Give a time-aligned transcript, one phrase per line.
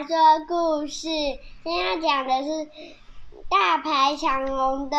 [0.00, 0.16] 妈说
[0.48, 1.08] 故事。
[1.62, 2.70] 今天要讲的是
[3.50, 4.96] 大排长龙的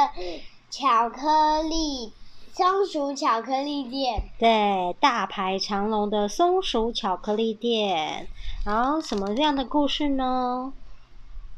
[0.70, 2.13] 巧克力
[2.54, 4.22] 松鼠巧克力店。
[4.38, 8.28] 对，大排长龙的松鼠巧克力店。
[8.64, 10.71] 然后什么样的故事呢？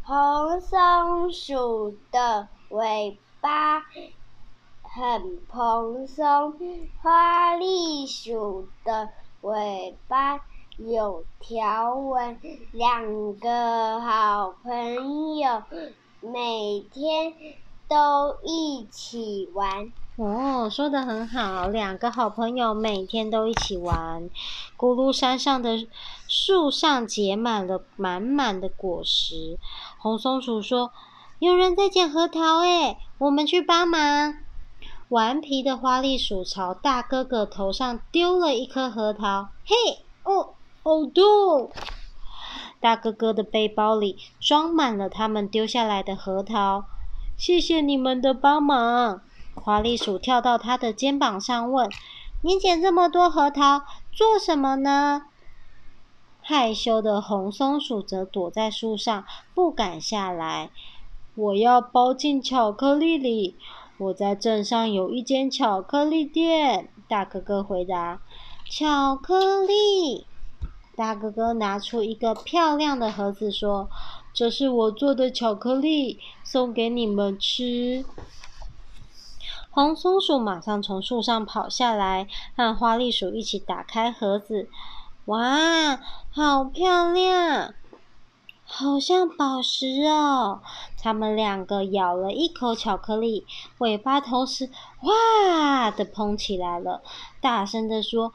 [0.05, 3.81] 红松鼠的尾巴
[4.83, 6.53] 很蓬松，
[7.01, 9.09] 花栗鼠的
[9.41, 10.39] 尾巴
[10.77, 12.39] 有条纹。
[12.71, 15.63] 两个好朋友
[16.21, 17.34] 每天
[17.88, 19.91] 都一起玩。
[20.15, 24.29] 哦，说得很好，两个好朋友每天都一起玩。
[24.77, 25.88] 咕噜山上的
[26.27, 29.57] 树上结满了满满的果实。
[29.98, 30.91] 红松鼠说
[31.40, 34.35] ：“有人在捡核桃，诶，我们去帮忙。”
[35.09, 39.49] 顽皮的花栗鼠朝大哥哥头上丢了一颗核桃。
[39.65, 39.76] 嘿，
[40.23, 41.71] 哦，好痛！
[42.81, 46.84] 大哥哥的背包里装满了他们丢下来的核桃。
[47.37, 49.21] 谢谢你们的帮忙。
[49.55, 51.90] 花栗鼠跳到他的肩膀上问
[52.43, 55.21] ：“你捡这么多核桃做什么呢？”
[56.43, 59.23] 害羞的红松鼠则躲在树上，
[59.55, 60.70] 不敢下来。
[61.35, 63.55] 我要包进巧克力里。
[63.97, 66.90] 我在镇上有一间巧克力店。
[67.07, 68.19] 大哥哥回答
[68.69, 70.28] ：“巧克力。”
[70.96, 73.90] 大哥哥拿出一个漂亮的盒子，说
[74.31, 78.06] ：“这是我做的巧克力，送给你们吃。”
[79.72, 84.69] 红松鼠马上从树上跑下来，和花栗鼠一起打开盒子。
[85.25, 86.00] 哇，
[86.30, 87.74] 好漂亮，
[88.66, 90.62] 好像宝石哦！
[91.02, 93.47] 他们两个咬了一口巧克力，
[93.80, 94.69] 尾巴同时
[95.02, 97.02] 哇的膨起来了，
[97.41, 98.31] 大声地说：“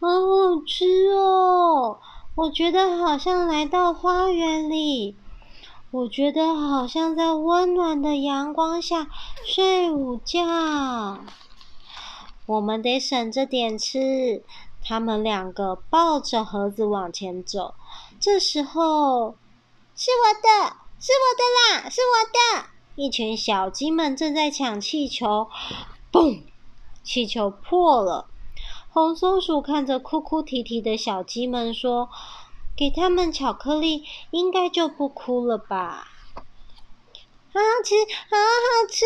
[0.00, 1.98] 好好吃哦！
[2.34, 5.16] 我觉得好像来到花园里。”
[5.90, 9.08] 我觉得好像在温暖的阳光下
[9.46, 10.44] 睡午觉。
[12.44, 14.44] 我们得省着点吃。
[14.84, 17.74] 他们两个抱着盒子往前走。
[18.20, 19.34] 这时候，
[19.94, 21.42] 是我的，是我的
[21.82, 22.66] 啦，是我的！
[22.94, 25.48] 一群小鸡们正在抢气球，
[26.12, 26.42] 嘣！
[27.02, 28.26] 气球破了。
[28.90, 32.08] 红松鼠看着哭哭啼啼的小鸡们说。
[32.76, 36.06] 给他们巧克力，应该就不哭了吧？
[36.36, 37.96] 好好吃，
[38.30, 39.04] 好好吃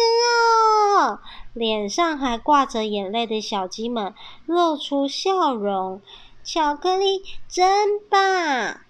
[0.99, 1.21] 哦！
[1.55, 6.03] 脸上还挂着眼泪的小鸡们露出笑容。
[6.45, 8.83] 巧克力真棒！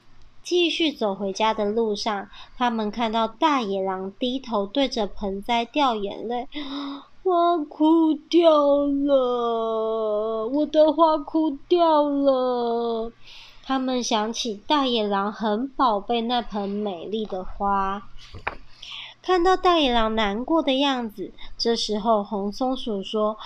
[0.43, 2.29] 继续走回家的路上，
[2.59, 6.49] 他们看到大野狼低头对着盆栽掉眼泪，
[7.25, 8.51] 花哭掉
[8.85, 13.13] 了，我的花哭掉了。
[13.63, 18.03] 他们想起大野狼很宝贝那盆美丽的花，
[19.23, 23.37] 看到大野狼难过的样子，这时候红松鼠说：“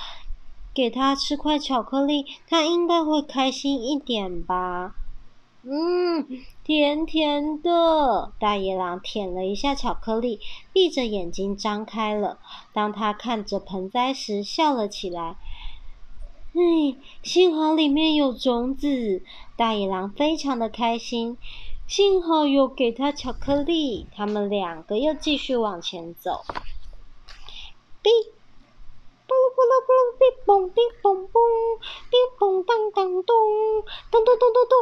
[0.72, 4.94] 给他吃块巧克力，他应该会开心一点吧？”
[5.68, 6.24] 嗯，
[6.62, 8.32] 甜甜的。
[8.38, 10.38] 大野狼舔了一下巧克力，
[10.72, 12.38] 闭着眼睛张开了。
[12.72, 15.36] 当他看着盆栽时，笑了起来。
[16.52, 19.24] 嗯，幸好里面有种子，
[19.56, 21.36] 大野狼非常的开心。
[21.88, 26.44] 幸好有给他巧克力，他们两个又继续往前走。
[28.02, 28.08] 哔，
[29.28, 31.36] 咕噜咕噜咕噜，哔嘣哔嘣嘣，
[32.10, 33.36] 哔嘣当当咚，
[34.10, 34.76] 咚咚咚咚咚，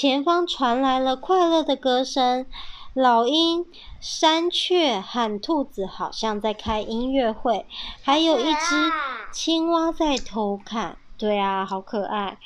[0.00, 2.46] 前方传来了快乐的歌声。
[2.94, 3.66] 老鹰、
[4.00, 7.66] 山雀和兔子好像在开音乐会，
[8.02, 8.90] 还有一只
[9.30, 10.96] 青蛙在偷看。
[11.18, 12.38] 对啊，好可爱！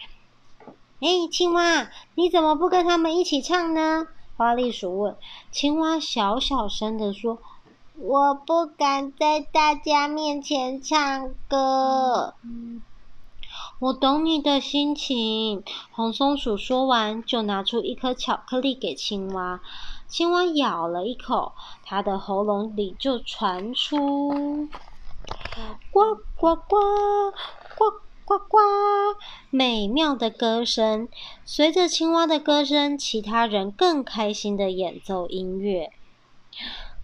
[0.99, 4.09] 哎，青蛙，你怎么不跟他们一起唱呢？
[4.37, 5.17] 花栗鼠问。
[5.53, 7.39] 青蛙小小声地说
[7.97, 12.35] ：“我不敢在大家面前唱歌。”
[13.79, 15.63] 我懂你的心情。
[15.91, 19.61] 红松鼠说完，就拿出一颗巧克力给青蛙。
[20.09, 21.53] 青蛙咬了一口，
[21.85, 24.69] 它的喉咙里就传出
[25.93, 26.77] “呱呱呱呱”。
[28.27, 28.57] 呱呱！
[29.51, 31.11] 美妙的歌声，
[31.45, 35.93] 随着青蛙的歌声，其他人更开心的演奏音乐。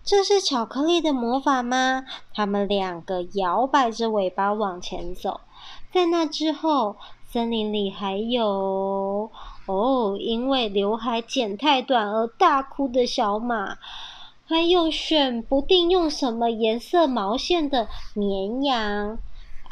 [0.02, 2.06] 这是巧克力的魔法吗？
[2.32, 5.42] 他们两个摇摆着尾巴往前走。
[5.92, 6.96] 在那之后，
[7.28, 9.30] 森林里还有
[9.66, 13.76] 哦，因为刘海剪太短而大哭的小马，
[14.46, 19.18] 还有选不定用什么颜色毛线的绵羊。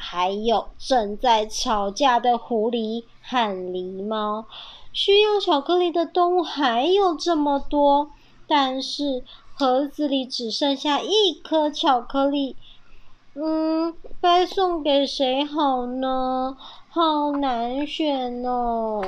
[0.00, 4.46] 还有正在吵架的狐狸和狸猫，
[4.92, 8.10] 需要巧克力的动物还有这么多。
[8.46, 9.24] 但是
[9.54, 12.56] 盒子里只剩下一颗巧克力。
[13.40, 16.56] 嗯，该送给谁好呢？
[16.88, 19.00] 好难选哦。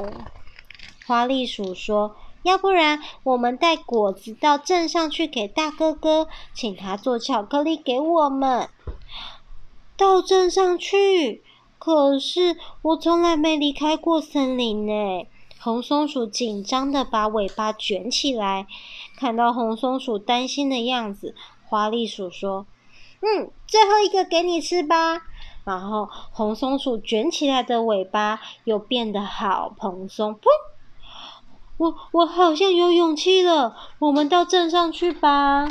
[1.04, 8.68] 花栗鼠说：“要不然我们带果子到镇上去给大哥哥，请他做巧克力给我们。”
[9.98, 11.42] 到镇上去？
[11.80, 15.26] 可是我从来没离开过森林呢。
[15.60, 18.68] 红松鼠紧张的把尾巴卷起来，
[19.16, 21.34] 看到红松鼠担心的样子，
[21.68, 22.66] 花栗鼠说。
[23.20, 25.22] 嗯，最后一个给你吃吧。
[25.64, 30.34] 然后红松鼠卷起来的尾巴又变得好蓬松。
[30.34, 30.48] 噗！
[31.76, 33.76] 我我好像有勇气了。
[33.98, 35.68] 我们到镇上去吧。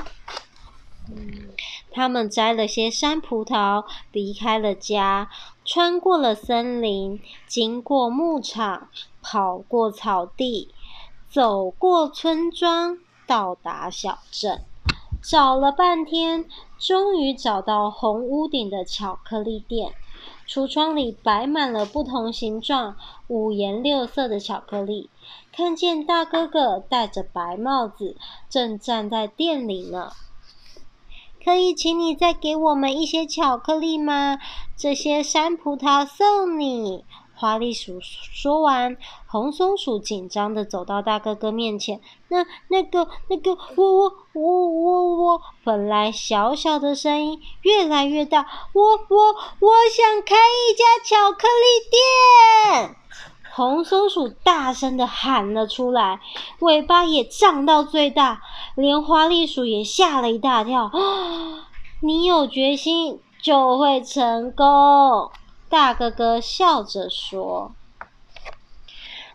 [1.91, 5.29] 他们摘了些山葡萄，离开了家，
[5.65, 8.89] 穿过了森林，经过牧场，
[9.23, 10.71] 跑过草地，
[11.27, 14.63] 走过村庄，到达小镇。
[15.21, 16.45] 找了半天，
[16.77, 19.93] 终于找到红屋顶的巧克力店。
[20.47, 22.95] 橱窗里摆满了不同形状、
[23.27, 25.09] 五颜六色的巧克力。
[25.51, 28.17] 看见大哥哥戴着白帽子，
[28.49, 30.11] 正站在店里呢。
[31.43, 34.39] 可以请你再给我们一些巧克力吗？
[34.75, 37.05] 这些山葡萄送你。
[37.39, 42.01] 花栗鼠说完，红松鼠紧张地走到大哥哥面前。
[42.27, 48.45] 那、那个、那个，我、我、我、我、我，本来小小的声音越来越大。
[48.73, 52.97] 我、我、我想开一家巧克力店！
[53.53, 56.19] 红松鼠大声地喊了出来，
[56.59, 58.41] 尾巴也张到最大，
[58.75, 60.91] 连花栗鼠也吓了一大跳。
[62.03, 65.31] 你有决心，就会成功。
[65.69, 67.75] 大哥哥笑着说：“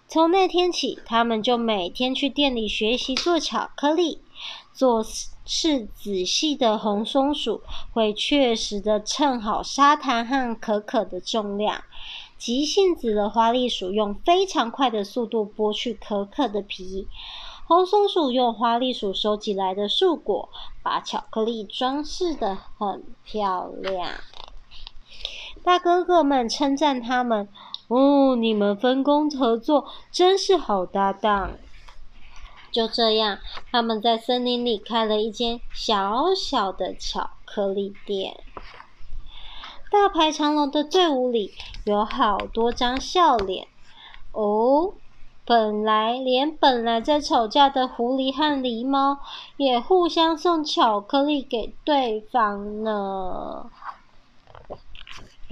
[0.08, 4.20] 从那天起，他们就每天去店里学习做巧克力。
[4.72, 11.84] 做事仔细的红松鼠会确实的称好砂糖和可可的重量。
[12.36, 17.06] 急性子的花栗鼠用非常快的速度剥去可可的皮。
[17.68, 20.48] 红松鼠用花栗鼠收集来的树果，
[20.82, 24.10] 把巧克力装饰得很漂亮。”
[25.64, 27.48] 大哥哥们称赞他们
[27.88, 31.52] ：“哦，你们分工合作，真是好搭档。”
[32.70, 33.38] 就这样，
[33.72, 38.36] 他们在森林里开了一间小小的巧克力店。
[39.90, 41.52] 大排长龙的队伍里
[41.84, 43.68] 有好多张笑脸。
[44.32, 44.94] 哦，
[45.46, 49.18] 本来连本来在吵架的狐狸和狸猫
[49.56, 53.70] 也互相送巧克力给对方呢。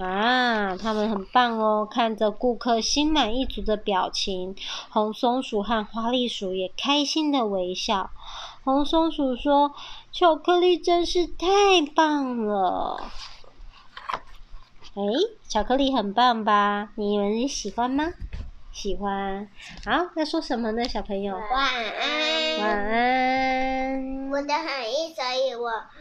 [0.03, 1.87] 啊，他们很棒哦！
[1.89, 4.55] 看着顾客心满意足的表情，
[4.89, 8.11] 红松鼠和花栗鼠也开心的微笑。
[8.63, 9.73] 红松鼠说
[10.11, 11.47] ：“巧克力真是太
[11.95, 13.11] 棒了！”
[14.95, 15.01] 哎，
[15.47, 16.89] 巧克力很棒吧？
[16.95, 18.13] 你们喜欢吗？
[18.71, 19.47] 喜欢。
[19.85, 21.35] 好，要说什么呢，小朋友？
[21.35, 22.59] 晚安。
[22.59, 24.29] 晚安。
[24.31, 25.83] 我的很意，所以我。